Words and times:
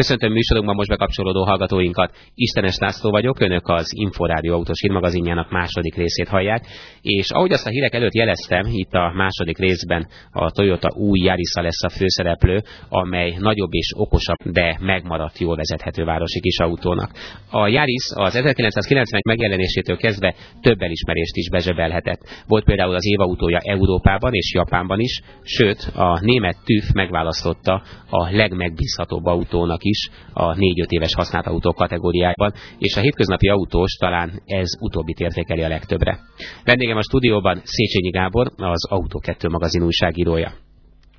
Köszöntöm 0.00 0.32
műsorunkban 0.32 0.74
most 0.74 0.88
bekapcsolódó 0.88 1.44
hallgatóinkat. 1.44 2.14
Istenes 2.34 2.76
László 2.78 3.10
vagyok, 3.10 3.40
önök 3.40 3.68
az 3.68 3.90
Inforádió 3.94 4.54
autós 4.54 4.80
hírmagazinjának 4.80 5.50
második 5.50 5.94
részét 5.94 6.28
hallják, 6.28 6.66
és 7.02 7.30
ahogy 7.30 7.52
azt 7.52 7.66
a 7.66 7.70
hírek 7.70 7.94
előtt 7.94 8.14
jeleztem, 8.14 8.66
itt 8.72 8.92
a 8.92 9.12
második 9.14 9.58
részben 9.58 10.06
a 10.30 10.50
Toyota 10.50 10.92
új 10.96 11.18
yaris 11.18 11.52
lesz 11.54 11.82
a 11.82 11.88
főszereplő, 11.88 12.62
amely 12.88 13.36
nagyobb 13.38 13.72
és 13.72 13.92
okosabb, 13.96 14.36
de 14.44 14.78
megmaradt 14.80 15.38
jól 15.38 15.56
vezethető 15.56 16.04
városi 16.04 16.40
kis 16.40 16.58
autónak. 16.58 17.10
A 17.50 17.68
Yaris 17.68 18.10
az 18.14 18.34
1990 18.34 19.20
megjelenésétől 19.24 19.96
kezdve 19.96 20.34
több 20.60 20.80
elismerést 20.80 21.36
is 21.36 21.50
bezsebelhetett. 21.50 22.20
Volt 22.46 22.64
például 22.64 22.94
az 22.94 23.06
évautója 23.06 23.58
Európában 23.62 24.34
és 24.34 24.52
Japánban 24.54 25.00
is, 25.00 25.20
sőt 25.42 25.90
a 25.94 26.18
német 26.20 26.56
TÜV 26.64 26.84
megválasztotta 26.92 27.82
a 28.10 28.30
legmegbízhatóbb 28.30 29.24
autónak 29.24 29.82
a 30.32 30.54
4-5 30.54 30.58
éves 30.88 31.14
használt 31.14 31.46
autó 31.46 31.72
kategóriában, 31.72 32.52
és 32.78 32.96
a 32.96 33.00
hétköznapi 33.00 33.48
autós 33.48 33.92
talán 33.92 34.42
ez 34.46 34.70
utóbbit 34.80 35.20
értékeli 35.20 35.62
a 35.62 35.68
legtöbbre. 35.68 36.18
Vendégem 36.64 36.96
a 36.96 37.02
stúdióban 37.02 37.60
Széchenyi 37.64 38.10
Gábor, 38.10 38.52
az 38.56 38.86
Autó 38.88 39.18
2 39.18 39.48
magazin 39.48 39.82
újságírója. 39.82 40.52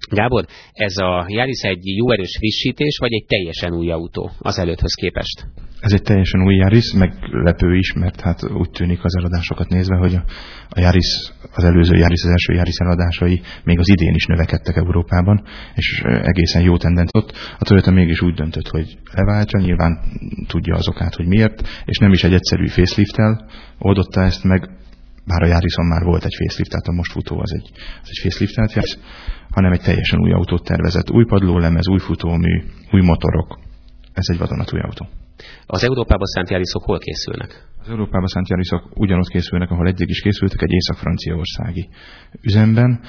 Gábor, 0.09 0.45
ez 0.73 0.97
a 0.97 1.25
Yaris 1.27 1.61
egy 1.61 1.85
jó 1.85 2.11
erős 2.11 2.37
frissítés, 2.37 2.97
vagy 2.97 3.13
egy 3.13 3.25
teljesen 3.27 3.73
új 3.73 3.91
autó 3.91 4.31
az 4.39 4.57
előtthöz 4.59 4.93
képest? 4.93 5.45
Ez 5.81 5.93
egy 5.93 6.01
teljesen 6.01 6.43
új 6.43 6.55
Yaris, 6.55 6.93
meglepő 6.93 7.75
is, 7.75 7.93
mert 7.93 8.21
hát 8.21 8.49
úgy 8.49 8.69
tűnik 8.69 9.03
az 9.03 9.15
eladásokat 9.15 9.69
nézve, 9.69 9.95
hogy 9.95 10.13
a, 10.13 10.23
a 10.69 10.79
Yaris, 10.79 11.31
az 11.51 11.63
előző 11.63 11.95
Yaris, 11.95 12.23
az 12.23 12.29
első 12.29 12.53
Yaris 12.53 12.77
eladásai 12.77 13.41
még 13.63 13.79
az 13.79 13.89
idén 13.89 14.13
is 14.13 14.25
növekedtek 14.25 14.75
Európában, 14.75 15.43
és 15.75 16.01
egészen 16.03 16.61
jó 16.61 16.77
tendenciát. 16.77 17.31
A 17.59 17.63
Toyota 17.63 17.91
mégis 17.91 18.21
úgy 18.21 18.33
döntött, 18.33 18.67
hogy 18.67 18.97
leváltja, 19.11 19.59
nyilván 19.59 19.99
tudja 20.47 20.75
az 20.75 20.87
okát, 20.87 21.15
hogy 21.15 21.27
miért, 21.27 21.67
és 21.85 21.97
nem 21.97 22.11
is 22.11 22.23
egy 22.23 22.33
egyszerű 22.33 22.67
facelift-tel 22.67 23.49
oldotta 23.79 24.21
ezt 24.23 24.43
meg, 24.43 24.69
bár 25.25 25.41
a 25.41 25.47
Yarison 25.47 25.85
már 25.85 26.03
volt 26.03 26.25
egy 26.25 26.35
facelift, 26.37 26.69
tehát 26.69 26.87
a 26.87 26.91
most 26.91 27.11
futó 27.11 27.39
az 27.39 27.53
egy, 27.53 27.71
az 28.01 28.09
egy 28.11 28.31
facelift 28.31 28.89
hanem 29.51 29.71
egy 29.71 29.81
teljesen 29.81 30.19
új 30.19 30.31
autót 30.31 30.63
tervezett. 30.63 31.11
Új 31.11 31.25
padlólemez, 31.25 31.87
új 31.87 31.99
futómű, 31.99 32.63
új 32.91 33.01
motorok. 33.01 33.59
Ez 34.13 34.25
egy 34.31 34.37
vadonatúj 34.37 34.79
autó. 34.79 35.07
Az 35.65 35.83
Európában 35.83 36.25
szánt 36.25 36.49
járiszok 36.49 36.83
hol 36.83 36.99
készülnek? 36.99 37.67
Az 37.81 37.89
Európában 37.89 38.27
szánt 38.27 38.49
járiszok 38.49 38.89
ugyanott 38.93 39.27
készülnek, 39.27 39.71
ahol 39.71 39.87
eddig 39.87 40.09
is 40.09 40.21
készültek, 40.21 40.61
egy 40.61 40.71
észak-franciaországi 40.71 41.89
üzemben 42.41 42.99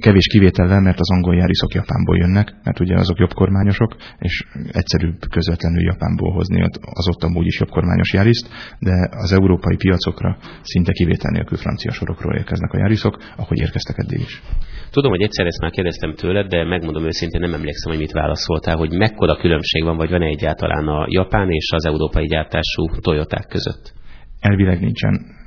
kevés 0.00 0.26
kivétellel, 0.26 0.80
mert 0.80 1.00
az 1.00 1.10
angol 1.10 1.36
járiszok 1.36 1.74
Japánból 1.74 2.16
jönnek, 2.16 2.54
mert 2.64 2.80
ugye 2.80 2.94
azok 2.94 3.18
jobb 3.18 3.32
kormányosok, 3.32 3.96
és 4.18 4.46
egyszerűbb 4.72 5.18
közvetlenül 5.30 5.82
Japánból 5.82 6.32
hozni 6.32 6.62
az 6.80 7.08
ott 7.08 7.22
amúgy 7.22 7.46
is 7.46 7.58
jobb 7.60 7.68
kormányos 7.68 8.12
járiszt, 8.12 8.48
de 8.78 9.08
az 9.10 9.32
európai 9.32 9.76
piacokra 9.76 10.36
szinte 10.62 10.92
kivétel 10.92 11.30
nélkül 11.30 11.58
francia 11.58 11.92
sorokról 11.92 12.34
érkeznek 12.34 12.72
a 12.72 12.78
járiszok, 12.78 13.16
ahogy 13.36 13.58
érkeztek 13.58 13.98
eddig 13.98 14.20
is. 14.20 14.42
Tudom, 14.90 15.10
hogy 15.10 15.22
egyszer 15.22 15.46
ezt 15.46 15.60
már 15.60 15.70
kérdeztem 15.70 16.14
tőled, 16.14 16.48
de 16.48 16.64
megmondom 16.64 17.04
őszintén, 17.04 17.40
nem 17.40 17.54
emlékszem, 17.54 17.90
hogy 17.90 18.00
mit 18.00 18.12
válaszoltál, 18.12 18.76
hogy 18.76 18.92
mekkora 18.92 19.36
különbség 19.36 19.82
van, 19.82 19.96
vagy 19.96 20.10
van-e 20.10 20.26
egyáltalán 20.26 20.86
a 20.86 21.06
japán 21.08 21.50
és 21.50 21.70
az 21.74 21.84
európai 21.84 22.26
gyártású 22.26 22.84
Toyoták 23.00 23.46
között? 23.46 23.92
Elvileg 24.40 24.80
nincsen 24.80 25.40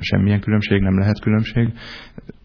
semmilyen 0.00 0.40
különbség, 0.40 0.80
nem 0.80 0.98
lehet 0.98 1.20
különbség. 1.20 1.68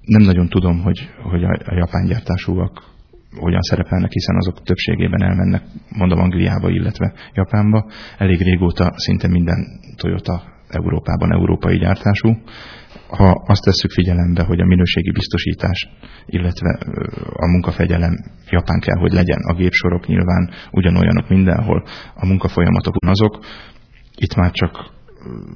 Nem 0.05 0.21
nagyon 0.21 0.47
tudom, 0.49 0.81
hogy, 0.81 1.09
hogy 1.21 1.43
a, 1.43 1.73
japán 1.75 2.05
gyártásúak 2.05 2.91
hogyan 3.35 3.61
szerepelnek, 3.61 4.11
hiszen 4.11 4.35
azok 4.35 4.63
többségében 4.63 5.23
elmennek, 5.23 5.63
mondom 5.89 6.19
Angliába, 6.19 6.69
illetve 6.69 7.13
Japánba. 7.33 7.85
Elég 8.17 8.41
régóta 8.41 8.93
szinte 8.95 9.27
minden 9.27 9.67
Toyota 9.95 10.43
Európában 10.69 11.31
európai 11.31 11.77
gyártású. 11.77 12.37
Ha 13.07 13.43
azt 13.45 13.63
tesszük 13.63 13.91
figyelembe, 13.91 14.43
hogy 14.43 14.59
a 14.59 14.65
minőségi 14.65 15.11
biztosítás, 15.11 15.89
illetve 16.25 16.77
a 17.33 17.47
munkafegyelem 17.47 18.13
Japán 18.49 18.79
kell, 18.79 18.97
hogy 18.97 19.11
legyen, 19.11 19.39
a 19.47 19.53
gépsorok 19.53 20.07
nyilván 20.07 20.49
ugyanolyanok 20.71 21.29
mindenhol, 21.29 21.83
a 22.15 22.25
munkafolyamatok 22.25 22.95
azok, 23.07 23.45
itt 24.15 24.35
már 24.35 24.51
csak 24.51 24.92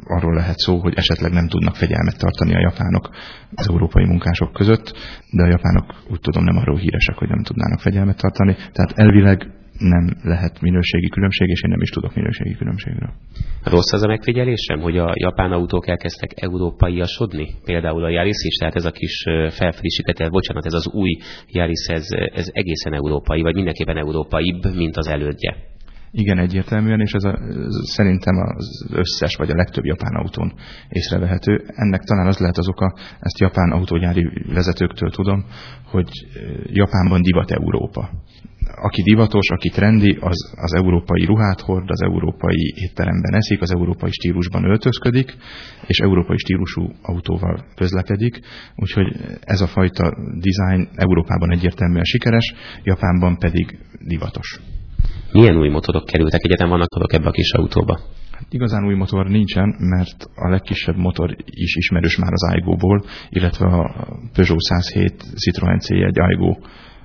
arról 0.04 0.34
lehet 0.34 0.58
szó, 0.58 0.78
hogy 0.78 0.94
esetleg 0.96 1.32
nem 1.32 1.48
tudnak 1.48 1.76
fegyelmet 1.76 2.18
tartani 2.18 2.56
a 2.56 2.60
japánok 2.60 3.10
az 3.56 3.70
európai 3.70 4.06
munkások 4.06 4.54
között, 4.54 4.94
de 5.32 5.44
a 5.44 5.48
japánok 5.48 6.04
úgy 6.10 6.20
tudom 6.20 6.44
nem 6.44 6.58
arról 6.58 6.78
híresek, 6.78 7.16
hogy 7.16 7.30
nem 7.30 7.44
tudnának 7.44 7.80
fegyelmet 7.80 8.18
tartani. 8.18 8.56
Tehát 8.56 8.92
elvileg 8.96 9.52
nem 9.80 10.18
lehet 10.24 10.62
minőségi 10.62 11.10
különbség, 11.10 11.48
és 11.48 11.62
én 11.64 11.70
nem 11.70 11.82
is 11.82 11.90
tudok 11.90 12.16
minőségi 12.16 12.56
különbségről. 12.56 13.12
Rossz 13.64 13.92
az 13.92 14.04
a 14.04 14.08
megfigyelésem, 14.08 14.80
hogy 14.80 14.98
a 14.98 15.12
japán 15.14 15.52
autók 15.52 15.88
elkezdtek 15.88 16.32
európaiasodni? 16.36 17.56
Például 17.64 18.04
a 18.04 18.10
Yaris 18.10 18.44
is, 18.44 18.56
tehát 18.56 18.76
ez 18.76 18.86
a 18.86 18.92
kis 18.92 19.24
felfrissített, 19.50 20.30
bocsánat, 20.30 20.66
ez 20.66 20.74
az 20.74 20.88
új 20.88 21.18
Yaris, 21.48 21.86
ez, 21.88 22.08
ez 22.34 22.48
egészen 22.52 22.94
európai, 22.94 23.42
vagy 23.42 23.56
mindenképpen 23.56 23.98
európaibb, 23.98 24.76
mint 24.76 24.98
az 24.98 25.08
elődje. 25.08 25.56
Igen, 26.12 26.38
egyértelműen, 26.38 27.00
és 27.00 27.12
ez, 27.12 27.24
a, 27.24 27.40
szerintem 27.84 28.36
az 28.38 28.86
összes 28.92 29.36
vagy 29.36 29.50
a 29.50 29.56
legtöbb 29.56 29.86
japán 29.86 30.16
autón 30.16 30.54
észrevehető. 30.90 31.66
Ennek 31.68 32.02
talán 32.04 32.28
az 32.28 32.38
lehet 32.38 32.58
az 32.58 32.68
oka, 32.68 32.94
ezt 33.20 33.40
japán 33.40 33.72
autógyári 33.72 34.30
vezetőktől 34.54 35.12
tudom, 35.12 35.46
hogy 35.86 36.10
Japánban 36.64 37.22
divat 37.22 37.52
Európa. 37.52 38.10
Aki 38.82 39.02
divatos, 39.02 39.50
aki 39.50 39.70
trendi, 39.70 40.18
az, 40.20 40.54
az 40.56 40.74
európai 40.74 41.26
ruhát 41.26 41.62
hord, 41.62 41.90
az 41.90 42.02
európai 42.02 42.74
étteremben 42.76 43.34
eszik, 43.34 43.62
az 43.62 43.72
európai 43.72 44.12
stílusban 44.12 44.64
öltözködik, 44.64 45.38
és 45.88 45.98
európai 45.98 46.38
stílusú 46.38 46.92
autóval 47.02 47.66
közlekedik. 47.76 48.40
Úgyhogy 48.76 49.16
ez 49.40 49.62
a 49.62 49.68
fajta 49.68 50.18
design 50.18 50.90
Európában 50.96 51.52
egyértelműen 51.52 52.04
sikeres, 52.04 52.54
Japánban 52.84 53.38
pedig 53.38 53.80
divatos. 54.00 54.60
Milyen 55.38 55.58
új 55.58 55.70
motorok 55.70 56.06
kerültek? 56.06 56.44
Egyetem 56.44 56.70
vannak 56.70 56.94
adok 56.96 57.14
ebbe 57.14 57.28
a 57.28 57.32
kis 57.32 57.52
autóba? 57.52 58.00
Hát 58.32 58.54
igazán 58.54 58.86
új 58.86 58.96
motor 58.96 59.28
nincsen, 59.28 59.76
mert 59.80 60.30
a 60.36 60.50
legkisebb 60.50 60.96
motor 60.96 61.36
is 61.46 61.76
ismerős 61.76 62.18
már 62.18 62.34
az 62.34 62.44
Aigo-ból, 62.52 63.04
illetve 63.30 63.66
a 63.66 64.08
Peugeot 64.34 64.62
107 64.62 65.24
Citroen 65.36 65.80
C1 65.80 66.22
Aigo 66.22 66.58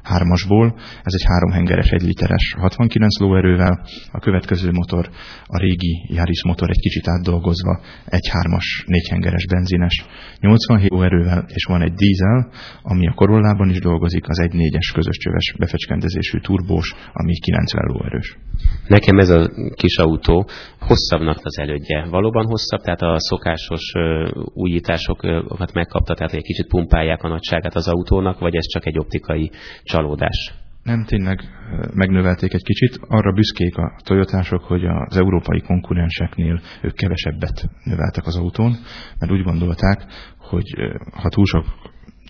hármasból. 0.03 0.75
Ez 1.03 1.13
egy 1.15 1.25
háromhengeres, 1.25 1.91
egy 1.91 2.03
literes 2.03 2.55
69 2.59 3.19
lóerővel. 3.19 3.85
A 4.13 4.19
következő 4.19 4.71
motor 4.73 5.11
a 5.47 5.59
régi 5.59 6.07
Yaris 6.09 6.45
motor 6.45 6.71
egy 6.71 6.81
kicsit 6.81 7.09
átdolgozva, 7.09 7.81
egy 8.05 8.29
hármas, 8.29 8.85
négyhengeres 8.87 9.47
benzines 9.47 10.05
87 10.41 10.89
lóerővel, 10.89 11.45
és 11.49 11.65
van 11.65 11.83
egy 11.83 11.93
dízel, 11.93 12.51
ami 12.83 13.07
a 13.07 13.13
Corollában 13.13 13.69
is 13.71 13.79
dolgozik, 13.79 14.29
az 14.29 14.41
egy 14.41 14.53
négyes 14.53 14.93
közös 14.93 15.17
csöves 15.17 15.55
befecskendezésű 15.59 16.39
turbós, 16.39 16.95
ami 17.13 17.33
90 17.33 17.85
lóerős. 17.87 18.39
Nekem 18.87 19.19
ez 19.19 19.29
a 19.29 19.51
kis 19.75 19.97
autó 19.97 20.49
hosszabbnak 20.79 21.39
az 21.43 21.59
elődje. 21.59 22.07
Valóban 22.11 22.47
hosszabb, 22.47 22.81
tehát 22.81 23.03
a 23.03 23.19
szokásos 23.19 23.93
újításokat 24.55 25.73
megkapta, 25.73 26.15
tehát 26.15 26.33
egy 26.33 26.43
kicsit 26.43 26.67
pumpálják 26.67 27.23
a 27.23 27.29
nagyságát 27.29 27.75
az 27.75 27.89
autónak, 27.89 28.39
vagy 28.39 28.55
ez 28.55 28.67
csak 28.67 28.87
egy 28.87 28.99
optikai 28.99 29.51
csalódás? 29.93 30.55
Nem, 30.83 31.05
tényleg 31.05 31.41
megnövelték 31.95 32.53
egy 32.53 32.63
kicsit. 32.63 32.99
Arra 33.09 33.33
büszkék 33.33 33.77
a 33.77 33.97
Toyotások, 34.05 34.63
hogy 34.63 34.85
az 34.85 35.17
európai 35.17 35.61
konkurenseknél 35.61 36.61
ők 36.83 36.95
kevesebbet 36.95 37.69
növeltek 37.85 38.27
az 38.27 38.37
autón, 38.37 38.77
mert 39.19 39.33
úgy 39.33 39.43
gondolták, 39.43 40.07
hogy 40.39 40.67
ha 41.13 41.29
túl 41.29 41.47
sok 41.47 41.65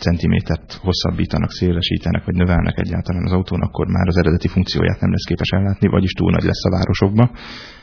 centimétert 0.07 0.73
hosszabbítanak, 0.73 1.51
szélesítenek, 1.51 2.25
vagy 2.25 2.35
növelnek 2.35 2.79
egyáltalán 2.79 3.25
az 3.25 3.33
autón, 3.33 3.61
akkor 3.61 3.87
már 3.87 4.07
az 4.07 4.17
eredeti 4.17 4.49
funkcióját 4.49 5.01
nem 5.01 5.11
lesz 5.11 5.25
képes 5.25 5.51
ellátni, 5.51 5.89
vagyis 5.89 6.13
túl 6.13 6.31
nagy 6.31 6.43
lesz 6.43 6.65
a 6.65 6.71
városokba. 6.71 7.31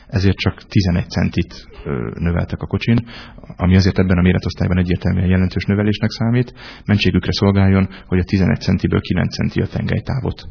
Ezért 0.06 0.36
csak 0.36 0.62
11 0.62 1.10
centit 1.10 1.52
növeltek 2.14 2.60
a 2.60 2.66
kocsin, 2.66 2.98
ami 3.56 3.74
azért 3.76 3.98
ebben 3.98 4.18
a 4.18 4.22
méretosztályban 4.22 4.78
egyértelműen 4.78 5.28
jelentős 5.28 5.64
növelésnek 5.64 6.10
számít. 6.10 6.54
Mentségükre 6.84 7.32
szolgáljon, 7.32 7.88
hogy 8.06 8.18
a 8.18 8.24
11 8.24 8.60
centiből 8.60 9.00
9 9.00 9.34
centi 9.34 9.60
a 9.60 9.66
tengelytávot 9.66 10.48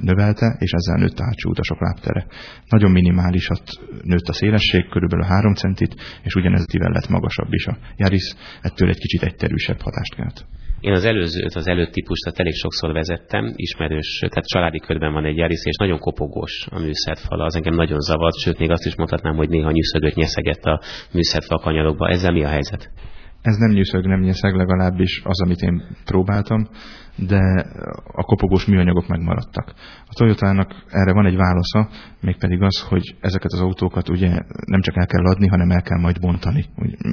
növelte, 0.00 0.56
és 0.58 0.70
ezzel 0.72 0.96
nőtt 0.96 1.18
a 1.18 1.24
hátsó 1.24 1.50
utasok 1.50 1.80
lábtere. 1.80 2.26
Nagyon 2.68 2.90
minimálisat 2.90 3.62
nőtt 4.02 4.28
a 4.28 4.32
szélesség, 4.32 4.88
körülbelül 4.88 5.24
3 5.24 5.54
centit, 5.54 5.94
és 6.22 6.34
ugyaneztivel 6.34 6.90
lett 6.90 7.08
magasabb 7.08 7.52
is 7.52 7.66
a 7.66 7.78
Yaris, 7.96 8.34
ettől 8.60 8.88
egy 8.88 8.98
kicsit 8.98 9.22
egyterűsebb 9.22 9.80
hatást 9.80 10.14
kelt. 10.14 10.46
Én 10.80 10.92
az 10.92 11.04
előzőt, 11.04 11.54
az 11.54 11.66
előtt 11.66 11.92
típust 11.92 12.26
elég 12.34 12.54
sokszor 12.54 12.92
vezettem, 12.92 13.52
ismerős, 13.56 14.18
tehát 14.18 14.46
családi 14.46 14.78
körben 14.78 15.12
van 15.12 15.24
egy 15.24 15.36
Yaris, 15.36 15.64
és 15.64 15.76
nagyon 15.76 15.98
kopogós 15.98 16.66
a 16.70 16.78
műszerfala, 16.78 17.44
az 17.44 17.56
engem 17.56 17.74
nagyon 17.74 18.00
zavart, 18.00 18.38
sőt 18.38 18.58
még 18.58 18.70
azt 18.70 18.86
is 18.86 18.96
mondhatnám, 18.96 19.36
hogy 19.36 19.48
néha 19.48 19.70
nyűszögött, 19.70 20.14
nyeszegett 20.14 20.64
a 20.64 20.80
műszerfal 21.12 21.58
kanyarokba. 21.58 22.08
Ezzel 22.08 22.32
mi 22.32 22.44
a 22.44 22.48
helyzet? 22.48 22.90
Ez 23.42 23.56
nem 23.56 23.70
nyűszög, 23.70 24.06
nem 24.06 24.20
nyeszeg, 24.20 24.54
legalábbis 24.54 25.20
az, 25.24 25.42
amit 25.42 25.60
én 25.60 25.82
próbáltam. 26.04 26.68
De 27.16 27.66
a 28.12 28.22
kopogós 28.22 28.66
műanyagok 28.66 29.08
megmaradtak. 29.08 29.74
A 30.06 30.14
Toyotának 30.14 30.84
erre 30.88 31.12
van 31.12 31.26
egy 31.26 31.36
válasza, 31.36 31.88
mégpedig 32.20 32.62
az, 32.62 32.80
hogy 32.88 33.16
ezeket 33.20 33.52
az 33.52 33.60
autókat 33.60 34.08
ugye 34.08 34.28
nem 34.66 34.80
csak 34.80 34.96
el 34.96 35.06
kell 35.06 35.24
adni, 35.24 35.46
hanem 35.46 35.70
el 35.70 35.82
kell 35.82 36.00
majd 36.00 36.20
bontani. 36.20 36.64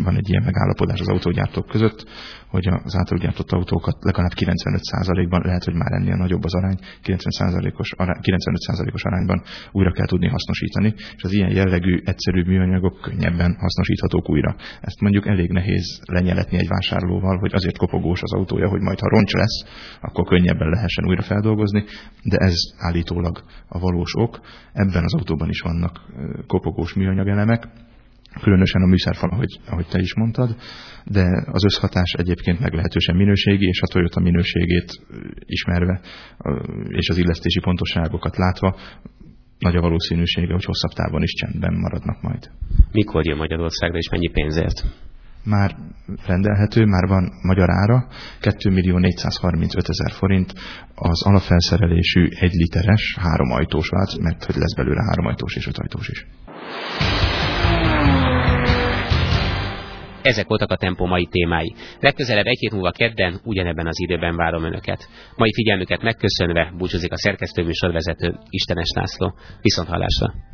Van 0.04 0.16
egy 0.16 0.30
ilyen 0.30 0.44
megállapodás 0.44 1.00
az 1.00 1.10
autógyártók 1.10 1.68
között, 1.68 2.06
hogy 2.54 2.68
az 2.68 2.96
általuk 2.96 3.24
gyártott 3.24 3.52
autókat 3.52 3.98
legalább 4.00 4.32
95%-ban, 4.36 5.42
lehet, 5.46 5.64
hogy 5.64 5.74
már 5.74 5.92
ennél 5.92 6.16
nagyobb 6.16 6.44
az 6.44 6.56
arány, 6.56 6.78
90%-os 7.04 7.92
arány, 7.92 8.20
95%-os 8.22 9.04
arányban 9.04 9.42
újra 9.72 9.92
kell 9.92 10.06
tudni 10.06 10.28
hasznosítani, 10.28 10.94
és 11.16 11.24
az 11.24 11.34
ilyen 11.34 11.52
jellegű 11.52 12.02
egyszerű 12.06 12.44
műanyagok 12.44 13.02
könnyebben 13.02 13.56
hasznosíthatók 13.60 14.30
újra. 14.30 14.56
Ezt 14.82 15.02
mondjuk 15.02 15.28
elég 15.28 15.52
nehéz 15.52 16.00
lenyeletni 16.06 16.58
egy 16.58 16.68
vásárlóval, 16.68 17.38
hogy 17.38 17.54
azért 17.54 17.78
kopogós 17.78 18.22
az 18.22 18.34
autója, 18.34 18.70
hogy 18.70 18.82
majd 18.82 19.00
ha 19.00 19.10
roncs 19.10 19.32
lesz, 19.32 19.64
akkor 20.02 20.26
könnyebben 20.26 20.70
lehessen 20.70 21.08
újra 21.08 21.22
feldolgozni, 21.22 21.84
de 22.24 22.38
ez 22.38 22.56
állítólag 22.78 23.44
a 23.68 23.80
valós 23.80 24.16
ok. 24.16 24.40
Ebben 24.74 25.04
az 25.04 25.14
autóban 25.14 25.50
is 25.50 25.62
vannak 25.62 26.02
kopogós 26.48 26.94
műanyagelemek, 26.94 27.68
különösen 28.42 28.82
a 28.82 28.86
műszerfal, 28.86 29.30
ahogy, 29.30 29.60
ahogy 29.68 29.88
te 29.88 30.00
is 30.00 30.16
mondtad, 30.16 30.56
de 31.06 31.26
az 31.52 31.64
összhatás 31.64 32.14
egyébként 32.14 32.60
meglehetősen 32.60 33.16
minőségi, 33.16 33.66
és 33.66 33.82
a 33.82 33.88
Toyota 33.88 34.20
minőségét 34.20 34.92
ismerve, 35.46 36.02
és 36.88 37.10
az 37.10 37.18
illesztési 37.18 37.60
pontosságokat 37.60 38.38
látva, 38.38 38.76
nagy 39.60 39.76
a 39.76 39.82
valószínűsége, 39.82 40.54
hogy 40.54 40.66
hosszabb 40.66 40.92
távon 40.92 41.24
is 41.24 41.34
csendben 41.34 41.74
maradnak 41.74 42.22
majd. 42.22 42.50
Mikor 42.92 43.26
jön 43.26 43.38
Magyarországra, 43.38 43.98
és 43.98 44.10
mennyi 44.10 44.30
pénzért? 44.30 44.84
Már 45.44 45.76
rendelhető, 46.26 46.86
már 46.86 47.08
van 47.08 47.32
magyar 47.42 47.70
ára, 47.70 48.08
2 48.40 48.70
millió 48.70 48.98
435 48.98 49.90
ezer 49.90 50.12
forint, 50.12 50.54
az 50.96 51.26
alapfelszerelésű 51.26 52.28
egy 52.40 52.54
literes, 52.54 53.18
három 53.20 53.52
ajtós 53.52 53.90
vált, 53.90 54.20
mert 54.20 54.44
hogy 54.44 54.56
lesz 54.56 54.76
belőle 54.76 55.04
három 55.04 55.26
ajtós 55.26 55.56
és 55.56 55.68
öt 55.68 55.78
ajtós 55.78 56.10
is. 56.10 56.26
Ezek 60.22 60.48
voltak 60.48 60.72
a 60.72 60.78
Tempo 60.78 61.06
mai 61.06 61.26
témái. 61.26 61.74
Legközelebb 62.00 62.46
egy 62.46 62.60
hét 62.60 62.72
múlva 62.72 62.92
kedden, 62.92 63.40
ugyanebben 63.44 63.88
az 63.88 64.00
időben 64.00 64.36
várom 64.36 64.64
Önöket. 64.64 65.10
Mai 65.36 65.54
figyelmüket 65.54 66.02
megköszönve 66.02 66.74
búcsúzik 66.78 67.12
a 67.12 67.18
szerkesztőműsorvezető 67.18 68.40
Istenes 68.50 68.92
László. 68.96 69.34
Viszont 69.62 69.88
hallásra! 69.88 70.53